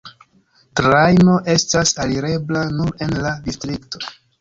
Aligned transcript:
Trajno 0.81 1.35
estas 1.57 1.93
alirebla 2.07 2.67
nur 2.81 2.93
en 3.09 3.17
la 3.29 3.39
distrikto. 3.49 4.07